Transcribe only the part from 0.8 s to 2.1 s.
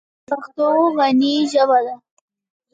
غني ژبه ده.